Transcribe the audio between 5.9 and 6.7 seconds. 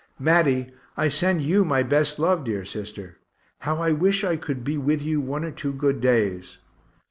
days.